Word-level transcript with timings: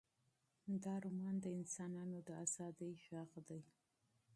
دا 0.83 0.93
رومان 1.03 1.35
د 1.41 1.45
انسانانو 1.59 2.17
د 2.27 2.29
ازادۍ 2.43 2.91
غږ 3.09 3.31
دی. 3.47 3.61